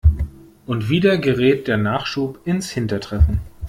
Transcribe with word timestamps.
Und 0.65 0.89
wieder 0.89 1.19
gerät 1.19 1.67
der 1.67 1.77
Nachschub 1.77 2.39
ins 2.43 2.71
Hintertreffen. 2.71 3.39